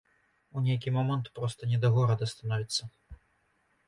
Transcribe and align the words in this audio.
У 0.59 0.61
нейкі 0.67 0.93
момант 0.95 1.29
проста 1.39 1.69
не 1.73 1.79
да 1.83 1.91
горада 1.97 2.29
становіцца. 2.33 2.89